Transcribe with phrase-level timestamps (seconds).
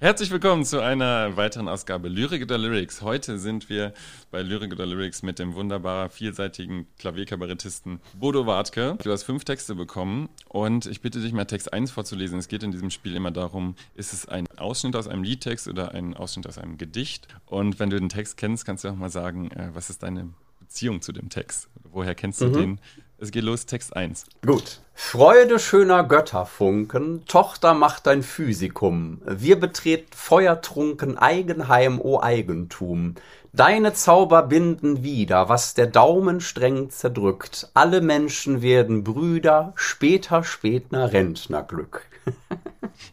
[0.00, 3.02] Herzlich willkommen zu einer weiteren Ausgabe Lyrik oder Lyrics.
[3.02, 3.92] Heute sind wir
[4.30, 8.96] bei Lyrik oder Lyrics mit dem wunderbar vielseitigen Klavierkabarettisten Bodo Wartke.
[9.02, 12.38] Du hast fünf Texte bekommen und ich bitte dich mal Text 1 vorzulesen.
[12.38, 15.92] Es geht in diesem Spiel immer darum, ist es ein Ausschnitt aus einem Liedtext oder
[15.92, 17.26] ein Ausschnitt aus einem Gedicht?
[17.46, 20.28] Und wenn du den Text kennst, kannst du auch mal sagen, äh, was ist deine
[20.60, 21.68] Beziehung zu dem Text?
[21.90, 22.52] Woher kennst du mhm.
[22.52, 22.80] den?
[23.20, 24.26] Es geht los, Text 1.
[24.46, 24.80] Gut.
[24.94, 29.20] Freude schöner Götterfunken, Tochter macht dein Physikum.
[29.26, 33.16] Wir betreten feuertrunken Eigenheim, o Eigentum.
[33.52, 37.68] Deine Zauber binden wieder, was der Daumen streng zerdrückt.
[37.74, 42.02] Alle Menschen werden Brüder, später Spätner Rentnerglück.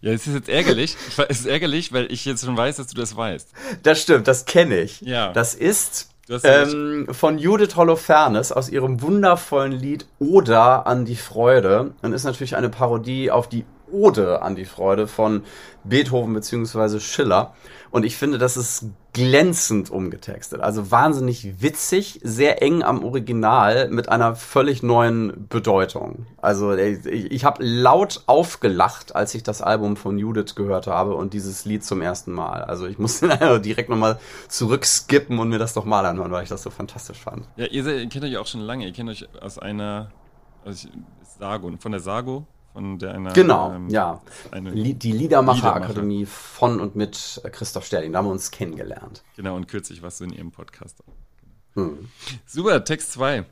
[0.02, 0.98] Ja, es ist jetzt ärgerlich.
[1.30, 3.50] Es ist ärgerlich, weil ich jetzt schon weiß, dass du das weißt.
[3.84, 5.02] Das stimmt, das kenne ich.
[5.02, 5.32] Ja.
[5.32, 6.10] Das ist
[6.44, 11.94] ähm, von Judith Holofernes aus ihrem wundervollen Lied Oder an die Freude.
[12.02, 15.44] Und ist natürlich eine Parodie auf die Ode an die Freude von
[15.84, 17.00] Beethoven bzw.
[17.00, 17.54] Schiller.
[17.92, 20.60] Und ich finde, das ist glänzend umgetextet.
[20.60, 26.26] Also wahnsinnig witzig, sehr eng am Original mit einer völlig neuen Bedeutung.
[26.42, 31.34] Also ich, ich habe laut aufgelacht, als ich das Album von Judith gehört habe und
[31.34, 32.64] dieses Lied zum ersten Mal.
[32.64, 34.20] Also ich musste direkt nochmal
[34.50, 37.48] zurückskippen und mir das doch mal anhören, weil ich das so fantastisch fand.
[37.56, 38.86] Ja, ihr, ihr kennt euch auch schon lange.
[38.86, 40.12] Ihr kennt euch aus einer
[40.66, 43.32] also ich, von der Sago von der einer.
[43.32, 44.22] Genau, ähm, ja.
[44.54, 46.28] die Liedermacher-Akademie Liedermacher.
[46.28, 48.12] von und mit Christoph Sterling.
[48.12, 49.24] Da haben wir uns kennengelernt.
[49.38, 51.02] Genau, und kürzlich warst du in ihrem Podcast.
[51.76, 52.10] Hm.
[52.46, 53.46] Super, Text 2.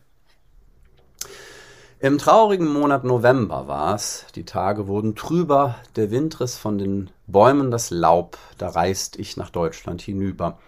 [1.99, 7.09] Im traurigen Monat November war es, die Tage wurden trüber, der Wind riss von den
[7.27, 10.59] Bäumen das Laub, da reist ich nach Deutschland hinüber.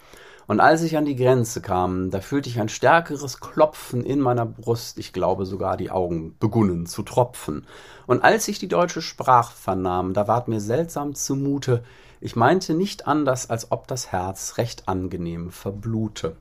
[0.48, 4.46] Und als ich an die Grenze kam, da fühlte ich ein stärkeres Klopfen in meiner
[4.46, 7.66] Brust, ich glaube sogar die Augen begunnen zu tropfen.
[8.06, 11.84] Und als ich die deutsche Sprache vernahm, da ward mir seltsam zumute,
[12.22, 16.36] ich meinte nicht anders, als ob das Herz recht angenehm verblute.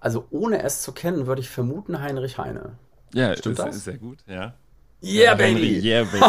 [0.00, 2.72] Also ohne es zu kennen, würde ich vermuten Heinrich Heine.
[3.12, 3.76] Ja, Stimmt das?
[3.76, 4.54] Ist sehr gut, ja.
[5.06, 5.78] Yeah, äh, baby!
[5.78, 6.24] yeah, baby!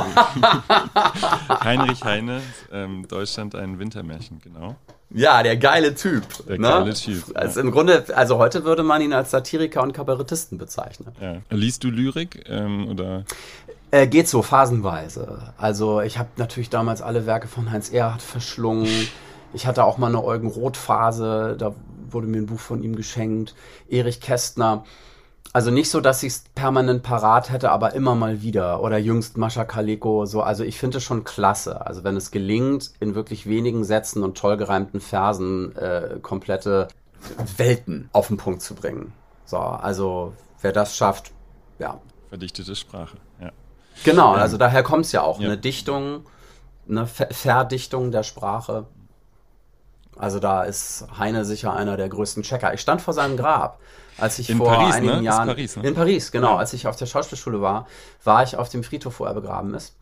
[1.63, 4.75] Heinrich Heine, ähm, Deutschland ein Wintermärchen, genau.
[5.09, 6.23] Ja, der geile Typ.
[6.47, 6.67] Der ne?
[6.67, 7.23] geile Typ.
[7.33, 7.65] Also ja.
[7.65, 11.11] im Grunde, also heute würde man ihn als Satiriker und Kabarettisten bezeichnen.
[11.19, 11.37] Ja.
[11.49, 13.23] Liest du Lyrik ähm, oder?
[13.89, 15.53] Äh, geht so phasenweise.
[15.57, 18.89] Also ich habe natürlich damals alle Werke von Heinz Erhardt verschlungen.
[19.53, 21.73] Ich hatte auch mal eine Eugen Roth Phase, da
[22.11, 23.55] wurde mir ein Buch von ihm geschenkt.
[23.89, 24.83] Erich Kästner.
[25.53, 28.81] Also nicht so, dass ich es permanent parat hätte, aber immer mal wieder.
[28.81, 30.41] Oder jüngst Mascha Kaleko, so.
[30.41, 31.85] Also ich finde es schon klasse.
[31.85, 36.89] Also wenn es gelingt, in wirklich wenigen Sätzen und toll gereimten Versen äh, komplette
[37.57, 39.13] Welten auf den Punkt zu bringen.
[39.45, 41.31] So, also wer das schafft,
[41.79, 41.99] ja.
[42.29, 43.51] Verdichtete Sprache, ja.
[44.03, 45.39] Genau, ähm, also daher kommt es ja auch.
[45.39, 45.47] Ja.
[45.47, 46.25] Eine Dichtung,
[46.87, 48.85] eine Ver Verdichtung der Sprache.
[50.17, 52.73] Also da ist Heine sicher einer der größten Checker.
[52.73, 53.79] Ich stand vor seinem Grab
[54.17, 55.23] als ich in vor Paris, einigen ne?
[55.23, 55.87] Jahren Paris, ne?
[55.87, 56.57] in Paris, genau, ja.
[56.57, 57.87] als ich auf der Schauspielschule war,
[58.23, 59.95] war ich auf dem Friedhof, wo er begraben ist.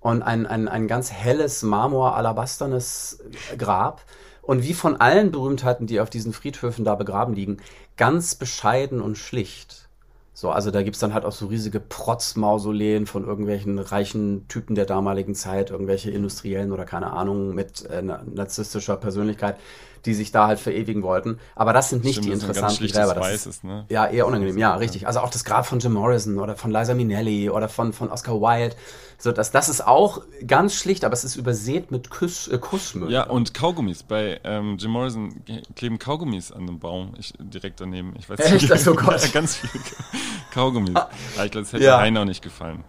[0.00, 3.22] Und ein, ein, ein ganz helles, marmor-alabasternes
[3.58, 4.02] Grab.
[4.42, 7.58] Und wie von allen Berühmtheiten, die auf diesen Friedhöfen da begraben liegen,
[7.96, 9.88] ganz bescheiden und schlicht.
[10.32, 14.86] So, also da gibt's dann halt auch so riesige Protzmausoleen von irgendwelchen reichen Typen der
[14.86, 19.56] damaligen Zeit, irgendwelche Industriellen oder keine Ahnung mit äh, narzisstischer Persönlichkeit
[20.04, 21.38] die sich da halt verewigen wollten.
[21.54, 23.14] Aber das sind nicht Stimmt, die interessanten Gräber.
[23.14, 23.84] Das Weißes, ne?
[23.88, 24.58] Ja, eher unangenehm.
[24.58, 25.06] Ja, richtig.
[25.06, 28.40] Also auch das Grab von Jim Morrison oder von Liza Minnelli oder von, von Oscar
[28.40, 28.76] Wilde.
[29.20, 33.10] So, das, das ist auch ganz schlicht, aber es ist übersät mit Kuss, äh, Kussmüll.
[33.10, 34.04] Ja, und Kaugummis.
[34.04, 35.42] Bei ähm, Jim Morrison
[35.74, 37.14] kleben Kaugummis an dem Baum.
[37.18, 38.14] Ich, direkt daneben.
[38.16, 38.52] Ich weiß Echt?
[38.52, 38.70] nicht.
[38.70, 39.28] Also, Gott.
[39.32, 39.82] ganz viele
[40.52, 40.94] Kaugummis.
[40.94, 41.08] Ah,
[41.44, 41.98] ich glaube, das hätte ja.
[41.98, 42.84] Heiner auch nicht gefallen.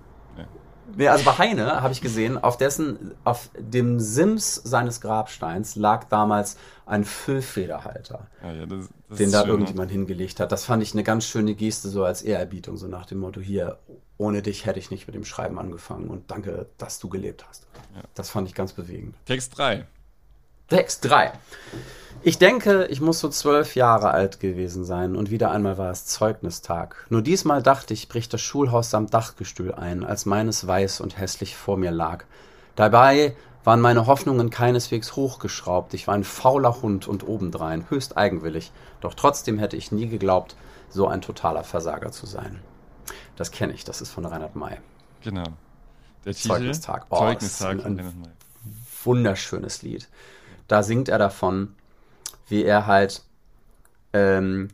[0.95, 6.05] Nee, also bei Heine habe ich gesehen, auf dessen, auf dem Sims seines Grabsteins lag
[6.05, 9.97] damals ein Füllfederhalter, ja, ja, das, das den da schön, irgendjemand ne?
[9.97, 10.51] hingelegt hat.
[10.51, 13.77] Das fand ich eine ganz schöne Geste, so als Ehrerbietung, so nach dem Motto, hier,
[14.17, 17.67] ohne dich hätte ich nicht mit dem Schreiben angefangen und danke, dass du gelebt hast.
[17.95, 18.01] Ja.
[18.15, 19.15] Das fand ich ganz bewegend.
[19.25, 19.85] Text 3.
[20.67, 21.33] Text 3.
[22.21, 26.05] Ich denke, ich muss so zwölf Jahre alt gewesen sein und wieder einmal war es
[26.05, 27.05] Zeugnistag.
[27.09, 31.55] Nur diesmal dachte ich, bricht das Schulhaus samt Dachgestühl ein, als meines weiß und hässlich
[31.55, 32.25] vor mir lag.
[32.75, 35.93] Dabei waren meine Hoffnungen keineswegs hochgeschraubt.
[35.93, 38.73] Ich war ein fauler Hund und obendrein, höchst eigenwillig.
[38.99, 40.57] Doch trotzdem hätte ich nie geglaubt,
[40.89, 42.59] so ein totaler Versager zu sein.
[43.37, 44.77] Das kenne ich, das ist von Reinhard May.
[45.21, 45.45] Genau.
[46.25, 46.49] Der Titel?
[46.49, 47.05] Zeugnistag.
[47.09, 47.85] Oh, Zeugnistag.
[47.85, 48.27] Ein, ein
[49.05, 50.09] wunderschönes Lied.
[50.67, 51.75] Da singt er davon,
[52.49, 53.21] wie er halt
[54.13, 54.69] ähm,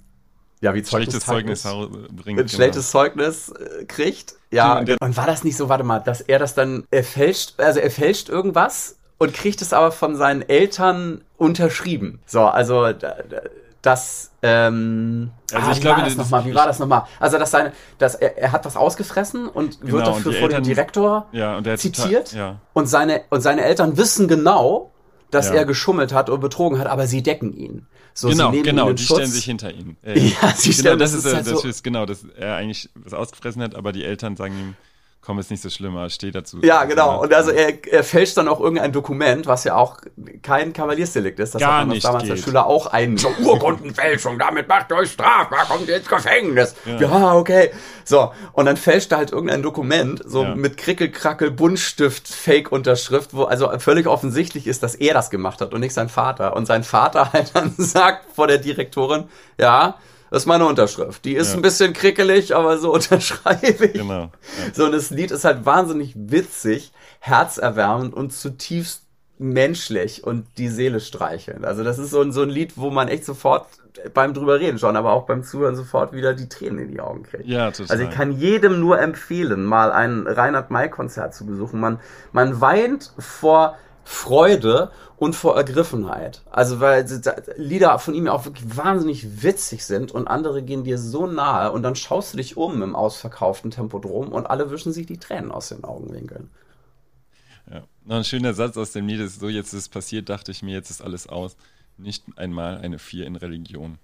[0.62, 2.40] ja, wie schlechtes Zeugnis, bringt.
[2.40, 3.04] Ein schlechtes genau.
[3.04, 4.36] Zeugnis äh, kriegt.
[4.52, 7.60] Ja, und, und war das nicht so, warte mal, dass er das dann, er fälscht,
[7.60, 12.20] also er fälscht irgendwas und kriegt es aber von seinen Eltern unterschrieben.
[12.26, 12.94] So, also
[13.82, 16.46] das ähm, also ah, ich wie glaube, war das nochmal?
[16.46, 17.04] Wie war das nochmal?
[17.20, 20.64] Also dass seine, dass er, er hat was ausgefressen und genau, wird dafür vor dem
[20.64, 22.60] Direktor ja, und zitiert total, ja.
[22.74, 24.92] und seine und seine Eltern wissen genau,
[25.36, 25.56] dass ja.
[25.56, 27.86] er geschummelt hat und betrogen hat, aber sie decken ihn.
[28.14, 29.18] So, genau, genau, die Schutz.
[29.18, 29.98] stellen sich hinter ihn.
[30.04, 32.56] Äh, ja, sie genau, stellen, das, das ist, halt das so ist genau, dass er
[32.56, 34.76] eigentlich was ausgefressen hat, aber die Eltern sagen ihm,
[35.26, 36.60] komm, ist nicht so schlimm, aber steh dazu.
[36.62, 37.22] Ja, genau.
[37.22, 39.98] Und also er, er fälscht dann auch irgendein Dokument, was ja auch
[40.42, 41.56] kein Kavaliersdelikt ist.
[41.56, 42.32] Das Gar hat man damals geht.
[42.32, 43.18] der Schüler auch ein.
[43.18, 46.76] So, Urkundenfälschung, damit macht euch strafbar, kommt ihr ins Gefängnis.
[46.86, 47.00] Ja.
[47.00, 47.36] ja.
[47.36, 47.72] okay.
[48.04, 50.56] So, und dann fälscht er halt irgendein Dokument, so ja.
[50.56, 55.80] mit Krickelkrackel, Buntstift, Fake-Unterschrift, wo also völlig offensichtlich ist, dass er das gemacht hat und
[55.80, 56.56] nicht sein Vater.
[56.56, 59.26] Und sein Vater halt dann sagt vor der Direktorin,
[59.58, 59.96] ja,
[60.36, 61.24] das ist meine Unterschrift.
[61.24, 61.56] Die ist ja.
[61.56, 63.94] ein bisschen krickelig, aber so unterschreibe ich.
[63.94, 64.24] Genau.
[64.24, 64.32] Ja.
[64.74, 66.92] So, und das Lied ist halt wahnsinnig witzig,
[67.22, 69.04] herzerwärmend und zutiefst
[69.38, 71.64] menschlich und die Seele streichelnd.
[71.64, 73.68] Also das ist so ein, so ein Lied, wo man echt sofort
[74.14, 77.24] beim drüber reden schon, aber auch beim Zuhören sofort wieder die Tränen in die Augen
[77.24, 77.46] kriegt.
[77.46, 77.94] Ja, total.
[77.94, 81.80] Also ich kann jedem nur empfehlen, mal ein Reinhard May Konzert zu besuchen.
[81.80, 82.02] Man,
[82.34, 86.44] man weint vor Freude und vor Ergriffenheit.
[86.52, 87.06] Also weil
[87.58, 91.72] Lieder von ihm ja auch wirklich wahnsinnig witzig sind und andere gehen dir so nahe
[91.72, 95.52] und dann schaust du dich um im ausverkauften Tempodrom und alle wischen sich die Tränen
[95.52, 96.52] aus den Augenwinkeln.
[97.72, 100.52] Ja, noch ein schöner Satz aus dem Lied ist so, jetzt ist es passiert, dachte
[100.52, 101.58] ich mir, jetzt ist alles aus.
[101.98, 103.98] Nicht einmal eine Vier in Religion.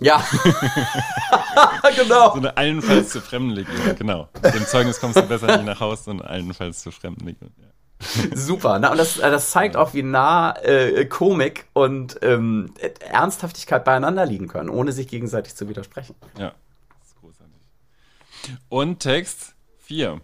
[0.00, 1.90] Ja, ja.
[2.02, 2.32] genau.
[2.32, 4.28] So eine allenfalls zur Fremdenlegion, genau.
[4.42, 7.50] Mit dem Zeugnis kommst du besser nicht nach Hause, sondern allenfalls zur Fremdenlegion.
[7.58, 7.68] Ja.
[8.34, 8.78] Super.
[8.78, 14.24] Na, und das, äh, das zeigt auch, wie nah äh, Komik und ähm, Ernsthaftigkeit beieinander
[14.24, 16.14] liegen können, ohne sich gegenseitig zu widersprechen.
[16.38, 16.52] Ja,
[17.00, 18.56] das ist großartig.
[18.68, 20.20] Und Text 4.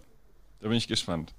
[0.60, 1.34] Da bin ich gespannt.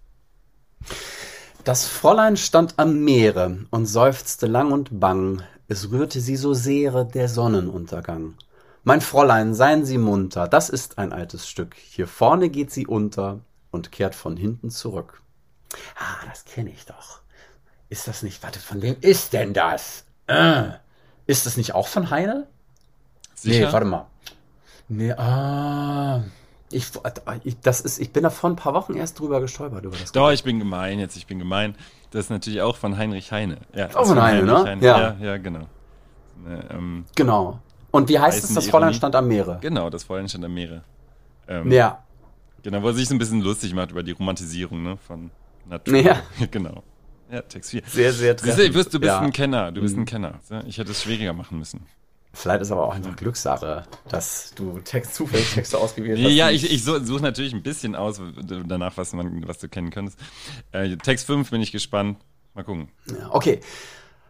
[1.63, 7.05] Das Fräulein stand am Meere und seufzte lang und bang, es rührte sie so sehr
[7.05, 8.35] der Sonnenuntergang.
[8.83, 13.39] Mein Fräulein, seien Sie munter, das ist ein altes Stück, hier vorne geht sie unter
[13.71, 15.23] und kehrt von hinten zurück.
[15.97, 17.19] Ah, das kenne ich doch.
[17.89, 20.05] Ist das nicht, warte, von wem ist denn das?
[20.27, 20.69] Äh,
[21.27, 22.47] ist das nicht auch von Heine?
[23.35, 23.67] Sicher?
[23.67, 24.07] Nee, warte mal.
[24.87, 26.23] Nee, ah.
[26.71, 26.91] Ich,
[27.43, 30.11] ich, das ist, ich bin da vor ein paar Wochen erst drüber gestolpert über das.
[30.11, 31.75] Doch, ich bin gemein jetzt, ich bin gemein.
[32.11, 33.57] Das ist natürlich auch von Heinrich Heine.
[33.73, 34.63] Ja, auch von Heine, ne?
[34.63, 34.85] Heine.
[34.85, 34.99] Ja.
[34.99, 35.67] ja, ja, genau.
[36.43, 37.59] Ne, ähm, genau.
[37.91, 39.59] Und wie heißt es, das Fräulein stand am Meere?
[39.61, 40.83] Genau, das Fräulein stand am Meere.
[41.47, 42.03] Ähm, ja.
[42.63, 45.29] Genau, wo er sich so ein bisschen lustig macht über die Romantisierung ne, von
[45.67, 45.97] Natur.
[45.97, 46.21] Ja.
[46.51, 46.83] genau.
[47.31, 47.81] Ja, Text 4.
[47.87, 48.69] Sehr, sehr treffend.
[48.69, 49.19] Du bist, du bist ja.
[49.19, 49.71] ein Kenner.
[49.71, 50.05] Du bist ein mhm.
[50.05, 50.39] Kenner.
[50.67, 51.85] Ich hätte es schwieriger machen müssen.
[52.35, 56.31] Vielleicht ist aber auch einfach Glückssache, dass du Text, zufällig Texte ausgewählt hast.
[56.33, 58.21] Ja, ich, ich suche natürlich ein bisschen aus,
[58.67, 60.19] danach, was, man, was du kennen könntest.
[60.73, 62.17] Äh, Text 5 bin ich gespannt.
[62.53, 62.89] Mal gucken.
[63.29, 63.61] Okay.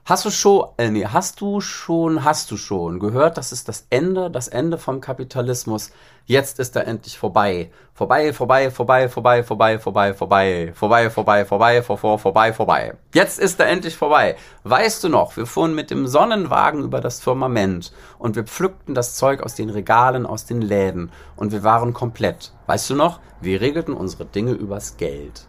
[0.07, 3.88] Hast du schon, äh, nee, hast du schon, hast du schon gehört, das ist das
[3.90, 5.90] Ende, das Ende vom Kapitalismus.
[6.28, 7.72] Jetzt ist er endlich vorbei.
[7.96, 12.94] Vorbei, vorbei, vorbei, vorbei, vorbei, vorbei, vorbei, vorbei, vorbei, vorbei, vor, vorbei, vorbei.
[13.16, 14.36] Jetzt ist er endlich vorbei.
[14.63, 19.16] Weißt du noch, wir fuhren mit dem Sonnenwagen über das Firmament und wir pflückten das
[19.16, 22.54] Zeug aus den Regalen, aus den Läden und wir waren komplett.
[22.68, 25.48] Weißt du noch, wir regelten unsere Dinge übers Geld.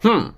[0.00, 0.34] Hm,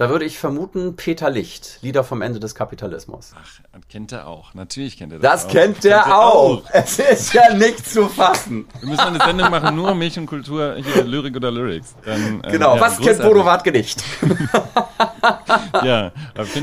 [0.00, 3.34] da würde ich vermuten, Peter Licht, Lieder vom Ende des Kapitalismus.
[3.36, 4.54] Ach, kennt er auch.
[4.54, 5.30] Natürlich kennt er das.
[5.30, 5.50] Das auch.
[5.50, 6.64] kennt er kennt auch.
[6.64, 6.70] auch.
[6.72, 8.66] Es ist ja nicht zu fassen.
[8.80, 11.94] Wir müssen eine Sendung machen, nur Milch und Kultur, hier Lyrik oder Lyrics.
[12.02, 14.02] Dann, ähm, genau, ja, was kennt Bodo Wartke nicht?
[15.84, 16.12] ja,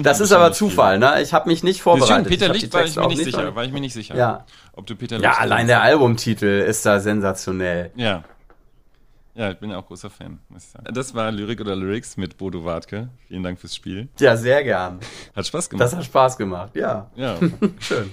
[0.01, 1.21] das ist aber Zufall, ne?
[1.21, 2.15] Ich habe mich nicht vorbereitet.
[2.15, 3.55] Schön, Peter Licht war ich mir nicht sicher.
[3.55, 4.15] War ich mir nicht sicher.
[4.15, 4.45] Ja.
[4.73, 7.91] Ob du Peter Licht Ja, allein der Albumtitel ist da sensationell.
[7.93, 8.23] Ja.
[9.37, 10.91] Ja, ich bin ja auch großer Fan, muss ich sagen.
[10.91, 13.09] Das war Lyrik oder Lyrics mit Bodo Wartke.
[13.27, 14.07] Vielen Dank fürs Spiel.
[14.19, 14.99] Ja, sehr gern.
[15.35, 15.85] Hat Spaß gemacht.
[15.85, 17.11] Das hat Spaß gemacht, ja.
[17.15, 17.37] Ja.
[17.79, 18.11] Schön.